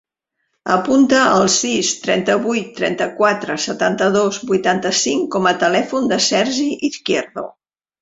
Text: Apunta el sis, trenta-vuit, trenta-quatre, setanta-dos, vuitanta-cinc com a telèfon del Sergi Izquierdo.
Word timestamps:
Apunta 0.75 1.19
el 1.41 1.45
sis, 1.55 1.91
trenta-vuit, 2.07 2.73
trenta-quatre, 2.81 3.59
setanta-dos, 3.67 4.43
vuitanta-cinc 4.55 5.31
com 5.37 5.53
a 5.53 5.57
telèfon 5.67 6.13
del 6.15 6.29
Sergi 6.33 6.71
Izquierdo. 6.93 7.51